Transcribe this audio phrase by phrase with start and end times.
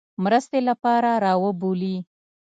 [0.23, 1.95] مرستې لپاره را وبولي.